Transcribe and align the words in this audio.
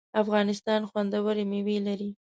افغانستان 0.21 0.81
خوندوری 0.89 1.43
میوی 1.51 1.77
لري 1.87 2.09